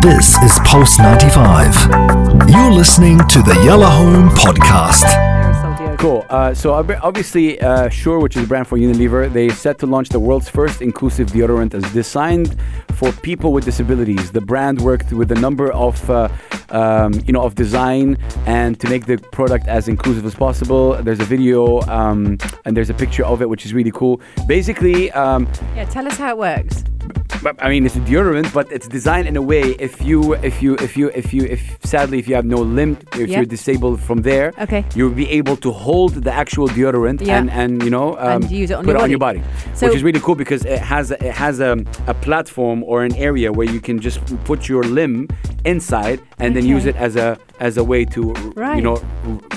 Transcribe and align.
This 0.00 0.36
is 0.42 0.58
Pulse 0.64 0.98
95. 0.98 1.74
You're 2.48 2.72
listening 2.72 3.18
to 3.28 3.42
the 3.42 3.60
Yalla 3.64 3.86
Home 3.86 4.28
Podcast. 4.30 5.98
Cool. 5.98 6.24
Uh, 6.30 6.54
so 6.54 6.72
obviously, 6.72 7.60
uh, 7.60 7.88
Sure, 7.90 8.18
which 8.18 8.36
is 8.36 8.44
a 8.44 8.46
brand 8.46 8.66
for 8.66 8.78
Unilever, 8.78 9.30
they 9.30 9.50
set 9.50 9.78
to 9.80 9.86
launch 9.86 10.08
the 10.08 10.18
world's 10.18 10.48
first 10.48 10.80
inclusive 10.80 11.28
deodorant 11.28 11.74
as 11.74 11.82
designed 11.92 12.56
for 12.92 13.12
people 13.12 13.52
with 13.52 13.64
disabilities. 13.64 14.30
The 14.30 14.40
brand 14.40 14.80
worked 14.80 15.12
with 15.12 15.30
a 15.32 15.34
number 15.34 15.70
of, 15.72 16.08
uh, 16.08 16.28
um, 16.70 17.12
you 17.26 17.32
know, 17.32 17.42
of 17.42 17.54
design 17.54 18.16
and 18.46 18.80
to 18.80 18.88
make 18.88 19.06
the 19.06 19.18
product 19.18 19.66
as 19.68 19.88
inclusive 19.88 20.24
as 20.24 20.34
possible. 20.34 20.94
There's 21.02 21.20
a 21.20 21.24
video 21.24 21.80
um, 21.82 22.38
and 22.64 22.76
there's 22.76 22.90
a 22.90 22.94
picture 22.94 23.24
of 23.24 23.42
it, 23.42 23.48
which 23.48 23.66
is 23.66 23.74
really 23.74 23.92
cool. 23.92 24.20
Basically, 24.46 25.10
um, 25.12 25.46
Yeah, 25.76 25.84
tell 25.84 26.06
us 26.06 26.16
how 26.16 26.30
it 26.30 26.38
works. 26.38 26.84
But, 27.42 27.56
I 27.64 27.68
mean, 27.68 27.86
it's 27.86 27.96
a 27.96 28.00
deodorant, 28.00 28.52
but 28.52 28.70
it's 28.70 28.86
designed 28.88 29.26
in 29.28 29.36
a 29.36 29.42
way. 29.42 29.62
If 29.78 30.00
you, 30.02 30.34
if 30.34 30.62
you, 30.62 30.74
if 30.76 30.96
you, 30.96 31.08
if 31.10 31.32
you, 31.34 31.44
if 31.44 31.78
sadly, 31.84 32.18
if 32.18 32.28
you 32.28 32.34
have 32.34 32.44
no 32.44 32.58
limb, 32.58 32.98
if 33.14 33.28
Yeah. 33.28 33.36
you're 33.38 33.44
disabled 33.46 34.00
from 34.00 34.22
there, 34.22 34.52
Okay. 34.58 34.84
you'll 34.94 35.10
be 35.24 35.28
able 35.30 35.56
to 35.56 35.70
hold 35.70 36.12
the 36.26 36.32
actual 36.32 36.68
deodorant 36.68 37.20
Yeah. 37.20 37.38
and 37.38 37.50
and 37.50 37.82
you 37.82 37.90
know 37.90 38.16
um, 38.18 38.42
And 38.42 38.50
use 38.50 38.70
it 38.70 38.74
on 38.74 38.84
put 38.84 38.92
your 38.92 39.00
it 39.00 39.02
on 39.04 39.10
your 39.10 39.18
body, 39.18 39.42
So- 39.74 39.86
which 39.86 39.96
is 39.96 40.02
really 40.02 40.20
cool 40.20 40.34
because 40.34 40.64
it 40.64 40.78
has 40.78 41.10
a, 41.10 41.16
it 41.28 41.34
has 41.34 41.60
a, 41.60 41.72
a 42.06 42.14
platform 42.14 42.82
or 42.84 43.04
an 43.04 43.14
area 43.16 43.50
where 43.52 43.68
you 43.74 43.80
can 43.80 44.00
just 44.00 44.18
put 44.44 44.68
your 44.68 44.82
limb 44.84 45.28
inside 45.64 46.20
and 46.38 46.56
then 46.56 46.64
use 46.64 46.86
it 46.86 46.96
as 46.96 47.16
a 47.16 47.38
as 47.60 47.76
a 47.76 47.84
way 47.84 48.04
to 48.06 48.32
Right. 48.56 48.76
you 48.76 48.82
know 48.82 48.96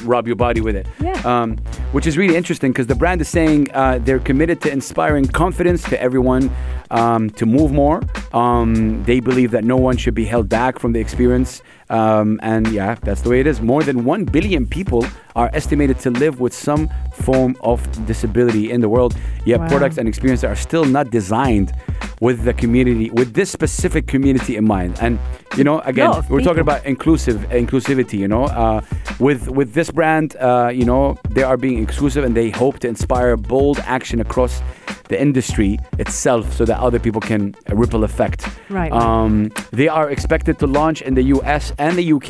rub 0.04 0.28
your 0.28 0.36
body 0.36 0.62
with 0.62 0.76
it. 0.76 0.86
Yeah. 1.00 1.20
Um, 1.32 1.58
which 1.94 2.08
is 2.08 2.18
really 2.18 2.36
interesting 2.36 2.72
because 2.72 2.88
the 2.88 2.96
brand 2.96 3.22
is 3.22 3.30
saying 3.30 3.68
uh, 3.74 4.00
they're 4.00 4.20
committed 4.20 4.60
to 4.62 4.72
inspiring 4.72 5.26
confidence 5.26 5.84
to 5.84 6.00
everyone 6.02 6.52
um, 6.92 7.30
to 7.30 7.46
move 7.46 7.72
more. 7.72 8.02
Um, 8.34 9.04
they 9.06 9.20
believe 9.20 9.52
that 9.52 9.64
no 9.64 9.78
one 9.78 9.96
should 9.98 10.16
be 10.16 10.26
held 10.26 10.50
back 10.50 10.80
from 10.80 10.92
the 10.94 11.00
experience. 11.00 11.62
Um, 11.90 12.40
and 12.42 12.68
yeah, 12.70 12.96
that's 12.96 13.22
the 13.22 13.30
way 13.30 13.40
it 13.40 13.48
is. 13.48 13.62
More 13.62 13.84
than 13.84 14.04
1 14.06 14.26
billion 14.26 14.66
people 14.66 15.06
are 15.36 15.50
estimated 15.54 16.00
to 16.00 16.10
live 16.10 16.40
with 16.40 16.54
some 16.54 16.90
form 17.14 17.56
of 17.62 17.78
disability 18.08 18.72
in 18.72 18.82
the 18.82 18.90
world. 18.90 19.16
Yet 19.46 19.60
Wow. 19.60 19.68
products 19.70 19.98
and 20.00 20.08
experiences 20.08 20.46
are 20.46 20.56
still 20.56 20.86
not 20.86 21.12
designed 21.12 21.74
with 22.20 22.44
the 22.44 22.54
community, 22.54 23.10
with 23.12 23.34
this 23.34 23.52
specific 23.52 24.08
community 24.08 24.56
in 24.56 24.66
mind. 24.66 24.98
And, 25.02 25.20
you 25.58 25.64
know, 25.64 25.80
again, 25.82 26.10
of 26.10 26.30
we're 26.30 26.42
talking 26.42 26.62
about 26.62 26.86
inclusive 26.86 27.38
inclusivity 27.50 28.18
you 28.20 28.28
know 28.28 28.46
uh, 28.46 28.82
with 29.20 29.50
with 29.50 29.74
this 29.74 29.92
brand 29.92 30.36
uh, 30.38 30.70
you 30.74 30.86
know 30.86 31.16
they 31.30 31.44
are 31.44 31.58
being 31.58 31.82
exclusive 31.82 32.24
and 32.24 32.36
they 32.36 32.50
hope 32.50 32.80
to 32.80 32.88
inspire 32.88 33.38
bold 33.38 33.80
action 33.80 34.20
across 34.20 34.62
the 35.10 35.22
industry 35.22 35.78
itself 36.00 36.52
so 36.54 36.66
that 36.66 36.80
other 36.80 36.98
people 37.00 37.22
can 37.22 37.54
ripple 37.70 38.04
effect 38.04 38.48
Right, 38.70 38.92
right. 38.92 38.94
um, 38.94 39.52
they 39.72 39.88
are 39.88 40.10
expected 40.10 40.58
to 40.60 40.68
launch 40.68 41.02
in 41.02 41.14
the 41.14 41.24
us 41.24 41.72
and 41.78 41.98
the 41.98 42.14
uk 42.14 42.30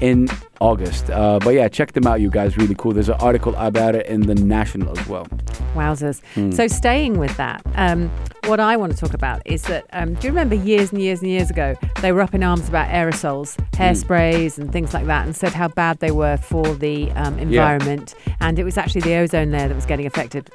in 0.00 0.28
august 0.60 1.10
uh, 1.10 1.38
but 1.42 1.54
yeah 1.54 1.66
check 1.68 1.92
them 1.92 2.06
out 2.06 2.20
you 2.20 2.30
guys 2.30 2.56
really 2.56 2.74
cool 2.76 2.92
there's 2.92 3.08
an 3.08 3.20
article 3.20 3.54
about 3.56 3.94
it 3.94 4.06
in 4.06 4.20
the 4.22 4.34
national 4.34 4.96
as 4.98 5.06
well 5.08 5.26
Wowzers. 5.74 6.20
Hmm. 6.34 6.50
So, 6.50 6.66
staying 6.66 7.18
with 7.18 7.36
that, 7.36 7.62
um, 7.76 8.10
what 8.50 8.60
I 8.60 8.76
want 8.76 8.92
to 8.92 8.98
talk 8.98 9.14
about 9.14 9.40
is 9.44 9.62
that 9.62 9.86
um, 9.92 10.14
do 10.14 10.26
you 10.26 10.30
remember 10.32 10.56
years 10.56 10.90
and 10.92 11.00
years 11.00 11.20
and 11.22 11.30
years 11.30 11.50
ago, 11.50 11.76
they 12.02 12.10
were 12.10 12.20
up 12.20 12.34
in 12.34 12.42
arms 12.42 12.68
about 12.68 12.88
aerosols, 12.88 13.54
Hmm. 13.76 13.82
hairsprays, 13.82 14.58
and 14.58 14.72
things 14.72 14.92
like 14.92 15.06
that, 15.06 15.24
and 15.24 15.34
said 15.36 15.52
how 15.54 15.68
bad 15.68 16.00
they 16.00 16.10
were 16.10 16.36
for 16.36 16.74
the 16.74 17.10
um, 17.12 17.38
environment. 17.38 18.14
And 18.40 18.58
it 18.58 18.64
was 18.64 18.76
actually 18.76 19.02
the 19.02 19.14
ozone 19.14 19.52
layer 19.52 19.68
that 19.68 19.74
was 19.74 19.86
getting 19.86 20.04
affected. 20.06 20.50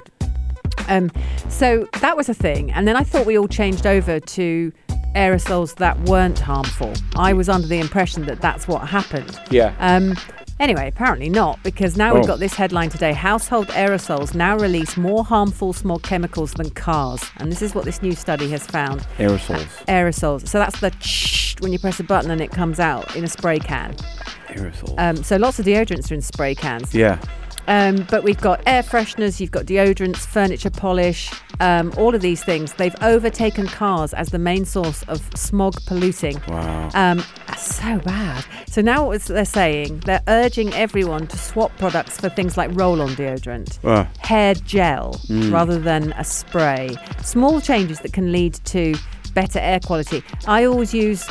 Um, 0.89 1.09
so, 1.49 1.87
that 2.01 2.15
was 2.17 2.27
a 2.29 2.33
thing. 2.33 2.71
And 2.71 2.87
then 2.87 2.95
I 2.97 3.03
thought 3.03 3.25
we 3.25 3.37
all 3.37 3.47
changed 3.47 3.87
over 3.87 4.19
to 4.19 4.71
aerosols 5.15 5.75
that 5.77 5.97
weren't 6.01 6.37
harmful. 6.39 6.93
I 7.15 7.31
was 7.33 7.47
under 7.47 7.65
the 7.67 7.79
impression 7.79 8.25
that 8.25 8.41
that's 8.41 8.67
what 8.67 8.87
happened. 8.89 9.39
yeah 9.49 9.73
Um, 9.79 10.15
anyway, 10.59 10.87
apparently 10.87 11.29
not, 11.29 11.61
because 11.63 11.95
now 11.97 12.13
we've 12.13 12.23
Oh. 12.23 12.27
got 12.27 12.39
this 12.39 12.53
headline 12.53 12.89
today 12.89 13.13
Household 13.13 13.67
aerosols 13.69 14.33
now 14.35 14.57
release 14.57 14.97
more 14.97 15.23
harmful 15.25 15.73
small 15.73 15.99
chemicals 15.99 16.53
than 16.53 16.69
cars. 16.71 17.21
And 17.37 17.51
this 17.51 17.61
is 17.61 17.73
what 17.75 17.85
this 17.85 18.01
new 18.01 18.13
study 18.13 18.49
has 18.51 18.65
found 18.65 19.01
aerosols 19.17 19.67
aerosols. 19.87 20.47
So 20.47 20.59
that's 20.59 20.79
the 20.79 20.91
ch 20.99 21.55
when 21.61 21.71
you 21.71 21.79
press 21.79 21.99
a 21.99 22.03
button 22.03 22.31
and 22.31 22.41
it 22.41 22.51
comes 22.51 22.79
out 22.79 23.15
in 23.15 23.23
a 23.23 23.27
spray 23.27 23.59
can. 23.59 23.95
aerosols 24.49 24.93
Um, 24.99 25.23
so 25.23 25.37
lots 25.37 25.59
of 25.59 25.65
deodorants 25.65 26.11
are 26.11 26.15
in 26.15 26.21
spray 26.21 26.55
cans. 26.55 26.93
yeah 26.93 27.17
Um, 27.67 28.05
but 28.11 28.23
we've 28.23 28.39
got 28.39 28.61
air 28.67 28.83
fresheners, 28.83 29.39
you've 29.39 29.49
got 29.51 29.65
deodorants, 29.65 30.17
furniture 30.17 30.69
polish, 30.69 31.31
um, 31.59 31.91
all 31.97 32.13
of 32.13 32.21
these 32.21 32.43
things. 32.43 32.73
They've 32.73 32.95
overtaken 33.01 33.65
cars 33.67 34.13
as 34.13 34.29
the 34.29 34.37
main 34.37 34.65
source 34.65 35.01
of 35.07 35.19
smog 35.35 35.73
polluting. 35.87 36.39
wow 36.47 36.89
Um, 36.93 37.23
that's 37.47 37.75
so 37.75 37.97
bad. 37.99 38.45
So 38.75 38.81
now 38.81 39.05
what 39.07 39.21
they're 39.21 39.45
saying, 39.45 40.01
they're 40.01 40.21
urging 40.27 40.73
everyone 40.73 41.27
to 41.27 41.37
swap 41.37 41.71
products 41.77 42.19
for 42.19 42.27
things 42.27 42.57
like 42.57 42.69
roll-on 42.73 43.11
deodorant, 43.11 43.79
Ah. 43.85 44.05
hair 44.19 44.53
gel 44.53 45.17
rather 45.29 45.79
than 45.79 46.11
a 46.17 46.25
spray. 46.25 46.97
Small 47.23 47.61
changes 47.61 48.01
that 48.01 48.11
can 48.11 48.33
lead 48.33 48.55
to 48.65 48.93
better 49.33 49.59
air 49.59 49.79
quality. 49.79 50.21
I 50.45 50.65
always 50.65 50.93
use 50.93 51.25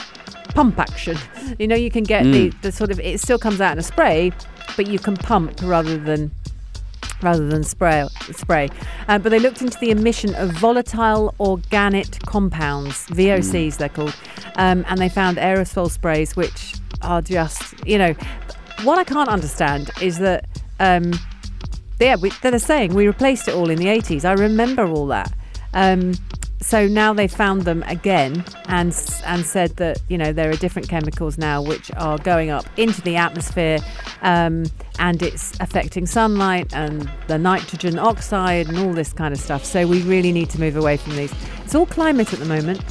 pump 0.55 0.79
action. 0.79 1.19
You 1.59 1.69
know, 1.69 1.77
you 1.77 1.91
can 1.91 2.05
get 2.05 2.23
the, 2.25 2.49
the 2.63 2.73
sort 2.73 2.91
of 2.91 2.99
it 2.99 3.21
still 3.21 3.39
comes 3.39 3.61
out 3.61 3.73
in 3.73 3.79
a 3.79 3.83
spray, 3.83 4.33
but 4.75 4.87
you 4.87 4.99
can 4.99 5.15
pump 5.15 5.61
rather 5.63 5.99
than 5.99 6.31
rather 7.21 7.47
than 7.47 7.63
spray. 7.63 8.09
Spray, 8.33 8.71
uh, 9.09 9.19
but 9.19 9.29
they 9.29 9.39
looked 9.39 9.61
into 9.61 9.79
the 9.81 9.91
emission 9.91 10.35
of 10.37 10.49
volatile 10.53 11.35
organic 11.39 12.19
compounds 12.21 13.07
(VOCs) 13.09 13.77
they're 13.77 13.91
called, 13.91 14.17
um, 14.57 14.87
and 14.89 14.99
they 14.99 15.11
found 15.11 15.37
aerosol 15.37 15.91
sprays 15.91 16.35
which 16.35 16.77
are 17.03 17.23
just 17.23 17.75
you 17.87 17.99
know 17.99 18.15
what 18.83 18.99
I 18.99 19.05
can't 19.05 19.29
understand 19.29 19.91
is 20.03 20.19
that 20.19 20.47
um, 20.81 21.13
yeah 22.01 22.17
we, 22.17 22.31
they're 22.43 22.59
saying 22.59 22.95
we 22.95 23.07
replaced 23.07 23.49
it 23.49 23.55
all 23.55 23.71
in 23.71 23.79
the 23.79 23.87
80s. 23.87 24.25
I 24.25 24.33
remember 24.33 24.87
all 24.87 25.07
that. 25.09 25.33
Um, 25.73 26.15
so 26.65 26.87
now 26.87 27.13
they 27.13 27.29
found 27.29 27.63
them 27.63 27.83
again 27.83 28.43
and 28.69 28.87
and 29.27 29.45
said 29.45 29.77
that 29.77 30.01
you 30.09 30.17
know 30.17 30.33
there 30.33 30.49
are 30.49 30.57
different 30.57 30.89
chemicals 30.89 31.37
now 31.37 31.61
which 31.61 31.91
are 31.99 32.17
going 32.19 32.49
up 32.49 32.65
into 32.79 33.03
the 33.03 33.17
atmosphere 33.17 33.79
um, 34.23 34.65
and 34.99 35.23
it's 35.23 35.59
affecting 35.61 36.07
sunlight 36.07 36.73
and 36.73 37.11
the 37.27 37.37
nitrogen 37.37 37.99
oxide 37.99 38.69
and 38.69 38.79
all 38.79 38.95
this 38.95 39.13
kind 39.13 39.35
of 39.35 39.41
stuff. 39.41 39.65
So 39.65 39.87
we 39.87 40.03
really 40.03 40.33
need 40.33 40.49
to 40.51 40.61
move 40.61 40.77
away 40.77 40.97
from 40.97 41.17
these. 41.17 41.35
It's 41.65 41.75
all 41.75 41.87
climate 41.87 42.33
at 42.33 42.39
the 42.39 42.47
moment. 42.47 42.83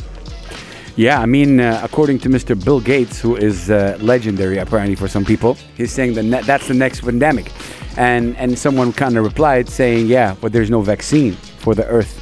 Yeah, 0.95 1.19
I 1.19 1.25
mean, 1.25 1.59
uh, 1.59 1.81
according 1.83 2.19
to 2.19 2.29
Mr. 2.29 2.53
Bill 2.63 2.79
Gates, 2.79 3.19
who 3.19 3.35
is 3.35 3.71
uh, 3.71 3.97
legendary 3.99 4.57
apparently 4.59 4.95
for 4.95 5.07
some 5.07 5.25
people, 5.25 5.55
he's 5.75 5.91
saying 5.91 6.13
that 6.13 6.23
ne- 6.23 6.43
that's 6.43 6.67
the 6.67 6.75
next 6.75 7.01
pandemic, 7.01 7.51
and 7.97 8.37
and 8.37 8.57
someone 8.57 8.93
kind 8.93 9.17
of 9.17 9.23
replied 9.23 9.67
saying, 9.69 10.05
yeah, 10.05 10.35
but 10.39 10.51
there's 10.53 10.69
no 10.69 10.81
vaccine 10.81 11.33
for 11.63 11.73
the 11.73 11.85
Earth, 11.87 12.13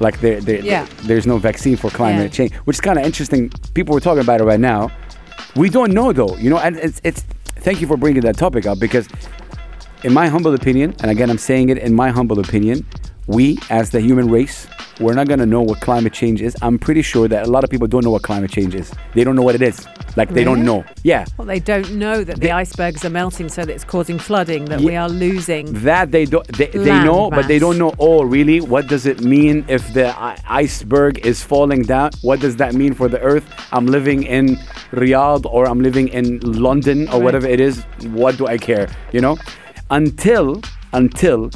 like 0.00 0.20
there, 0.20 0.40
there 0.40 0.60
Yeah. 0.60 0.86
there's 1.02 1.26
no 1.26 1.38
vaccine 1.38 1.76
for 1.76 1.90
climate 1.90 2.30
Yeah. 2.30 2.36
change, 2.36 2.52
which 2.66 2.76
is 2.76 2.80
kind 2.80 2.98
of 3.00 3.04
interesting. 3.04 3.50
People 3.74 3.94
were 3.94 4.00
talking 4.00 4.22
about 4.22 4.40
it 4.40 4.44
right 4.44 4.60
now. 4.60 4.90
We 5.56 5.68
don't 5.68 5.92
know 5.92 6.12
though, 6.12 6.36
you 6.36 6.50
know, 6.50 6.58
and 6.58 6.76
it's 6.76 7.00
it's. 7.02 7.24
Thank 7.66 7.80
you 7.80 7.86
for 7.88 7.96
bringing 7.96 8.22
that 8.22 8.36
topic 8.36 8.66
up 8.66 8.78
because, 8.78 9.08
in 10.04 10.12
my 10.12 10.28
humble 10.28 10.54
opinion, 10.54 10.94
and 11.00 11.10
again 11.10 11.30
I'm 11.30 11.38
saying 11.38 11.70
it 11.70 11.78
in 11.78 11.94
my 11.94 12.10
humble 12.10 12.38
opinion, 12.38 12.84
we 13.26 13.58
as 13.70 13.90
the 13.90 14.00
human 14.00 14.28
race, 14.30 14.68
we're 15.00 15.14
not 15.14 15.28
gonna 15.28 15.46
know 15.46 15.62
what 15.62 15.80
climate 15.80 16.12
change 16.12 16.40
is. 16.40 16.54
I'm 16.62 16.78
pretty 16.78 17.02
sure 17.02 17.26
that 17.28 17.46
a 17.46 17.50
lot 17.50 17.64
of 17.64 17.70
people 17.70 17.86
don't 17.88 18.04
know 18.04 18.10
what 18.10 18.22
climate 18.22 18.50
change 18.50 18.74
is. 18.74 18.92
They 19.14 19.24
don't 19.24 19.36
know 19.36 19.42
what 19.42 19.54
it 19.54 19.62
is. 19.62 19.86
Like 20.16 20.30
they 20.30 20.44
don't 20.44 20.64
know. 20.64 20.84
Yeah. 21.02 21.24
Well, 21.36 21.46
they 21.46 21.58
don't 21.58 21.94
know 21.96 22.22
that 22.22 22.38
the 22.40 22.52
icebergs 22.52 23.04
are 23.04 23.10
melting, 23.10 23.48
so 23.48 23.64
that 23.64 23.72
it's 23.72 23.82
causing 23.84 24.18
flooding. 24.18 24.66
That 24.66 24.80
Ye- 24.80 24.86
we 24.86 24.96
are 24.96 25.08
losing. 25.08 25.72
That 25.82 26.12
they 26.12 26.24
don't 26.24 26.46
they, 26.56 26.66
they 26.68 26.98
know, 27.04 27.30
but 27.30 27.48
they 27.48 27.58
don't 27.58 27.78
know. 27.78 27.92
Oh, 27.98 28.22
really? 28.22 28.60
What 28.60 28.86
does 28.86 29.06
it 29.06 29.22
mean 29.22 29.64
if 29.68 29.92
the 29.92 30.14
iceberg 30.48 31.26
is 31.26 31.42
falling 31.42 31.82
down? 31.82 32.10
What 32.22 32.38
does 32.40 32.56
that 32.56 32.74
mean 32.74 32.94
for 32.94 33.08
the 33.08 33.20
Earth? 33.20 33.44
I'm 33.72 33.86
living 33.86 34.22
in 34.22 34.56
Riyadh 34.92 35.44
or 35.46 35.66
I'm 35.68 35.80
living 35.80 36.08
in 36.08 36.38
London 36.40 37.08
or 37.08 37.14
Right. 37.14 37.22
whatever 37.24 37.48
it 37.48 37.58
is. 37.58 37.82
What 38.20 38.36
do 38.38 38.46
I 38.46 38.56
care? 38.58 38.88
You 39.12 39.20
know, 39.20 39.36
until 39.90 40.60
until 40.92 41.50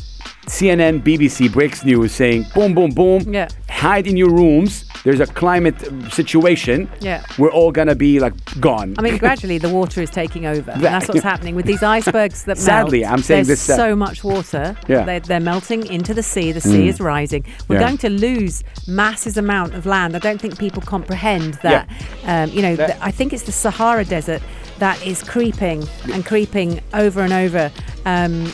CNN, 0.49 1.01
BBC 1.03 1.53
breaks 1.53 1.85
news 1.85 2.13
saying, 2.15 2.47
boom, 2.55 2.75
boom, 2.75 2.91
boom. 2.91 3.33
Yeah. 3.33 3.49
Hide 3.69 4.07
in 4.07 4.17
your 4.17 4.31
rooms. 4.31 4.85
There's 5.05 5.21
a 5.21 5.27
climate 5.27 5.77
uh, 5.85 6.09
situation. 6.11 6.91
Yeah. 7.01 7.25
We're 7.39 7.51
all 7.53 7.71
gonna 7.71 7.95
be 7.95 8.19
like 8.19 8.35
gone. 8.61 8.95
I 8.99 9.03
mean, 9.03 9.17
gradually 9.19 9.59
the 9.59 9.69
water 9.69 10.03
is 10.03 10.11
taking 10.11 10.47
over. 10.47 10.71
And 10.73 10.83
that's 10.83 11.07
what's 11.09 11.23
happening 11.23 11.55
with 11.55 11.67
these 11.67 11.83
icebergs 11.83 12.45
that 12.45 12.59
Sadly, 12.73 13.01
melt. 13.03 13.13
I'm 13.13 13.23
saying 13.23 13.45
there's 13.45 13.67
this, 13.67 13.71
uh, 13.71 13.77
so 13.77 13.95
much 13.97 14.25
water. 14.25 14.77
Yeah. 14.89 15.03
Mm. 15.03 15.07
They're, 15.07 15.21
they're 15.21 15.41
melting 15.41 15.87
into 15.87 16.15
the 16.15 16.23
sea. 16.23 16.51
The 16.53 16.61
sea 16.61 16.89
is 16.89 16.99
rising. 17.01 17.45
We're 17.69 17.77
Yeah. 17.79 17.87
going 17.87 17.99
to 17.99 18.11
lose 18.11 18.65
massive 18.89 19.37
amount 19.37 19.75
of 19.75 19.87
land. 19.87 20.17
I 20.17 20.19
don't 20.19 20.41
think 20.41 20.59
people 20.59 20.83
comprehend 20.83 21.55
that. 21.63 21.89
Um, 22.25 22.51
you 22.51 22.63
know, 22.63 22.75
That- 22.75 22.87
th- 22.89 22.99
I 23.01 23.11
think 23.11 23.33
it's 23.33 23.45
the 23.45 23.53
Sahara 23.53 24.05
Desert 24.05 24.43
that 24.79 25.05
is 25.07 25.23
creeping 25.23 25.85
and 26.13 26.25
creeping 26.25 26.81
over 26.95 27.21
and 27.21 27.33
over. 27.33 27.71
Um, 28.07 28.53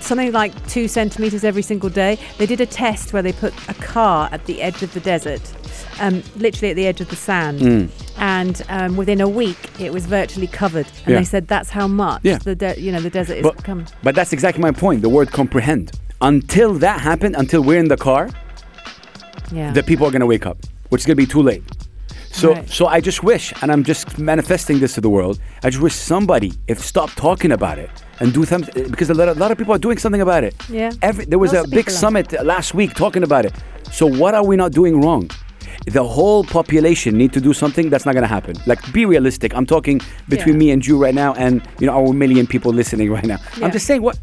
something 0.00 0.32
like 0.32 0.52
two 0.68 0.88
centimeters 0.88 1.44
every 1.44 1.62
single 1.62 1.88
day. 1.90 2.18
They 2.38 2.46
did 2.46 2.60
a 2.60 2.66
test 2.66 3.12
where 3.12 3.22
they 3.22 3.32
put 3.32 3.52
a 3.68 3.74
car 3.74 4.28
at 4.32 4.44
the 4.46 4.60
edge 4.62 4.82
of 4.82 4.92
the 4.94 5.00
desert, 5.00 5.40
um, 6.00 6.22
literally 6.36 6.70
at 6.70 6.76
the 6.76 6.86
edge 6.86 7.00
of 7.00 7.08
the 7.08 7.16
sand, 7.16 7.60
Mm. 7.60 7.88
and 8.18 8.62
um, 8.68 8.96
within 8.96 9.20
a 9.20 9.28
week 9.28 9.58
it 9.80 9.92
was 9.92 10.06
virtually 10.06 10.46
covered. 10.46 10.86
And 11.04 11.08
Yeah. 11.14 11.18
they 11.18 11.24
said 11.24 11.46
that's 11.48 11.70
how 11.70 11.86
much 11.86 12.20
Yeah. 12.24 12.38
the 12.38 12.54
de- 12.54 12.80
you 12.80 12.90
know 12.92 13.00
the 13.00 13.10
desert 13.10 13.38
is 13.38 13.42
But, 13.42 13.56
become. 13.58 13.84
but 14.02 14.14
that's 14.14 14.32
exactly 14.32 14.60
my 14.62 14.72
point. 14.72 15.02
The 15.02 15.08
word 15.08 15.30
comprehend. 15.32 15.92
Until 16.20 16.74
that 16.74 17.00
happened, 17.00 17.34
until 17.36 17.62
we're 17.62 17.78
in 17.78 17.88
the 17.88 17.96
car, 17.96 18.28
Yeah. 19.52 19.72
the 19.72 19.82
people 19.82 20.06
are 20.06 20.10
going 20.10 20.20
to 20.20 20.26
wake 20.26 20.46
up, 20.46 20.58
which 20.90 21.02
is 21.02 21.06
going 21.06 21.16
to 21.16 21.22
be 21.22 21.26
too 21.26 21.42
late. 21.42 21.62
So, 22.40 22.52
Right. 22.54 22.68
so 22.70 22.86
I 22.86 23.00
just 23.00 23.22
wish, 23.22 23.52
and 23.60 23.70
I'm 23.72 23.84
just 23.84 24.18
manifesting 24.18 24.80
this 24.80 24.94
to 24.94 25.00
the 25.00 25.10
world. 25.10 25.38
I 25.62 25.68
just 25.70 25.82
wish 25.82 25.94
somebody, 25.94 26.52
if 26.68 26.78
stop 26.80 27.10
talking 27.26 27.52
about 27.52 27.78
it 27.78 27.90
and 28.20 28.32
do 28.32 28.44
something, 28.44 28.72
eh, 28.76 28.88
because 28.90 29.10
a 29.10 29.14
lot, 29.14 29.28
of, 29.28 29.36
a 29.36 29.40
lot 29.40 29.50
of 29.52 29.58
people 29.58 29.74
are 29.74 29.78
doing 29.88 29.98
something 29.98 30.22
about 30.22 30.42
it. 30.44 30.54
Yeah. 30.70 30.90
Every, 31.02 31.24
there 31.26 31.38
was 31.38 31.52
Lots 31.52 31.66
a 31.66 31.70
big 31.70 31.88
are. 31.88 31.90
summit 32.02 32.26
last 32.44 32.72
week 32.74 32.94
talking 32.94 33.22
about 33.22 33.44
it. 33.44 33.52
So 33.92 34.06
what 34.06 34.34
are 34.34 34.44
we 34.50 34.56
not 34.56 34.72
doing 34.72 35.00
wrong? 35.02 35.30
The 35.86 36.02
whole 36.04 36.44
population 36.44 37.16
need 37.16 37.32
to 37.32 37.40
do 37.40 37.52
something 37.52 37.90
that's 37.90 38.06
not 38.06 38.12
going 38.14 38.22
to 38.30 38.34
happen. 38.38 38.54
Like, 38.66 38.80
be 38.92 39.04
realistic. 39.06 39.54
I'm 39.54 39.66
talking 39.66 40.00
between 40.28 40.54
Yeah. 40.54 40.58
me 40.66 40.70
and 40.74 40.86
you 40.86 40.96
right 41.04 41.14
now, 41.14 41.34
and 41.34 41.62
you 41.80 41.86
know 41.86 41.94
our 42.00 42.12
million 42.12 42.46
people 42.46 42.72
listening 42.72 43.10
right 43.16 43.24
now. 43.32 43.38
Yeah. 43.56 43.64
I'm 43.66 43.72
just 43.72 43.86
saying 43.86 44.02
what. 44.02 44.18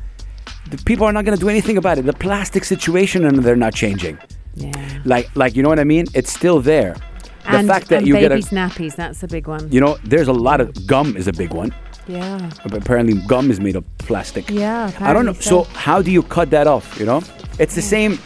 The 0.72 0.78
people 0.90 1.06
are 1.08 1.14
not 1.14 1.24
going 1.26 1.38
to 1.38 1.44
do 1.46 1.50
anything 1.50 1.78
about 1.78 1.98
it. 1.98 2.06
The 2.06 2.14
plastic 2.28 2.64
situation, 2.66 3.26
and 3.26 3.34
they're 3.44 3.56
not 3.68 3.74
changing 3.74 4.18
yeah. 4.56 4.72
like 5.06 5.28
like 5.36 5.56
you 5.56 5.64
know 5.64 5.70
what 5.70 5.80
I 5.80 5.84
mean? 5.86 6.06
It's 6.14 6.32
still 6.32 6.60
there. 6.62 6.96
The 7.48 7.60
and, 7.60 7.68
fact 7.68 7.88
that 7.88 8.06
you 8.06 8.14
get 8.20 8.34
a 8.34 8.36
nappies, 8.36 8.96
that's 8.96 9.24
a 9.24 9.28
big 9.28 9.48
one. 9.48 9.72
you 9.72 9.80
know, 9.80 9.98
there's 10.04 10.28
a 10.28 10.34
lot 10.34 10.60
of 10.60 10.86
gum 10.86 11.16
is 11.16 11.30
a 11.30 11.32
big 11.32 11.54
one. 11.54 11.74
Yeah. 12.06 12.50
Apparently, 12.66 13.14
gum 13.26 13.50
is 13.50 13.62
made 13.62 13.78
of 13.78 13.86
plastic. 14.00 14.50
Yeah, 14.50 14.92
I 15.00 15.14
don't 15.14 15.26
know. 15.26 15.32
So 15.34 15.64
so. 15.64 15.70
how 15.72 16.02
do 16.02 16.12
you 16.12 16.24
cut 16.24 16.50
that 16.50 16.68
off? 16.68 17.00
You 17.00 17.06
know, 17.06 17.22
it's 17.58 17.74
the 17.74 17.82
same. 17.82 18.20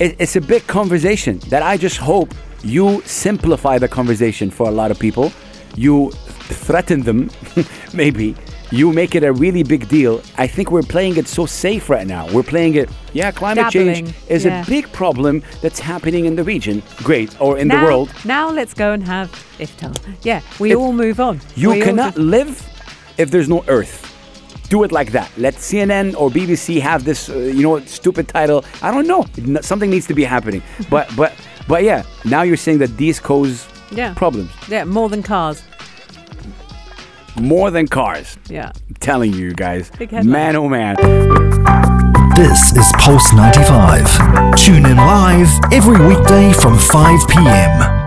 It, 0.00 0.16
it's 0.18 0.36
a 0.36 0.40
big 0.40 0.66
conversation 0.66 1.38
that 1.50 1.62
I 1.62 1.76
just 1.76 1.98
hope 1.98 2.34
you 2.64 3.02
simplify 3.04 3.76
the 3.78 3.88
conversation 3.88 4.50
for 4.50 4.68
a 4.68 4.70
lot 4.70 4.90
of 4.90 4.98
people. 4.98 5.32
You 5.76 6.10
threaten 6.64 7.02
them, 7.02 7.30
maybe. 7.92 8.34
You 8.72 8.90
make 8.90 9.14
it 9.14 9.22
a 9.22 9.32
really 9.34 9.62
big 9.62 9.86
deal. 9.88 10.22
I 10.38 10.46
think 10.46 10.70
we're 10.70 10.82
playing 10.82 11.18
it 11.18 11.28
so 11.28 11.44
safe 11.44 11.90
right 11.90 12.06
now. 12.06 12.26
We're 12.32 12.42
playing 12.42 12.74
it. 12.76 12.88
Yeah, 13.12 13.30
climate 13.30 13.70
Dabbling, 13.70 14.06
change 14.06 14.14
is 14.28 14.46
yeah. 14.46 14.62
a 14.62 14.66
big 14.66 14.90
problem 14.92 15.42
that's 15.60 15.78
happening 15.78 16.24
in 16.24 16.36
the 16.36 16.42
region. 16.42 16.82
Great, 17.04 17.38
or 17.38 17.58
in 17.58 17.68
now, 17.68 17.80
the 17.80 17.84
world. 17.84 18.10
Now 18.24 18.48
let's 18.50 18.72
go 18.72 18.92
and 18.92 19.04
have 19.04 19.28
iftar. 19.58 19.94
Yeah, 20.22 20.40
we 20.58 20.72
If 20.72 20.78
all 20.78 20.94
move 20.94 21.20
on. 21.20 21.40
You 21.54 21.68
We 21.72 21.82
cannot 21.82 22.16
live 22.16 22.66
if 23.18 23.30
there's 23.30 23.48
no 23.48 23.62
earth. 23.68 24.08
Do 24.70 24.84
it 24.84 24.90
like 24.90 25.12
that. 25.12 25.30
Let 25.36 25.54
CNN 25.56 26.14
or 26.16 26.30
BBC 26.30 26.80
have 26.80 27.04
this, 27.04 27.28
uh, 27.28 27.36
you 27.36 27.62
know, 27.62 27.78
stupid 27.80 28.26
title. 28.28 28.64
I 28.80 28.90
don't 28.90 29.06
know. 29.06 29.26
Something 29.60 29.90
needs 29.90 30.06
to 30.06 30.14
be 30.14 30.24
happening. 30.24 30.62
But 30.88 31.14
but 31.14 31.32
but 31.68 31.82
yeah. 31.84 32.04
Now 32.24 32.40
you're 32.40 32.56
saying 32.56 32.78
that 32.78 32.96
these 32.96 33.20
cause 33.20 33.68
Yeah. 33.94 34.14
problems 34.14 34.50
Yeah, 34.68 34.84
more 34.86 35.10
than 35.10 35.22
cars. 35.22 35.62
More 37.42 37.70
than 37.70 37.88
cars. 37.88 38.38
Yeah. 38.48 38.72
I'm 38.88 38.94
telling 38.96 39.32
you, 39.32 39.46
you 39.46 39.54
guys. 39.54 39.90
Man, 40.24 40.56
oh 40.56 40.68
man. 40.68 40.96
This 42.36 42.72
is 42.72 42.92
Pulse 42.98 43.32
95. 43.34 44.56
Tune 44.56 44.86
in 44.86 44.96
live 44.96 45.48
every 45.72 46.06
weekday 46.06 46.52
from 46.52 46.78
5 46.78 47.28
p.m. 47.28 48.01